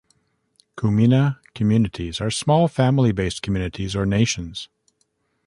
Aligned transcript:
Kumina 0.75 1.37
communities 1.53 2.19
are 2.19 2.31
small 2.31 2.67
family 2.67 3.11
based 3.11 3.43
communities 3.43 3.95
or 3.95 4.03
nations. 4.07 4.67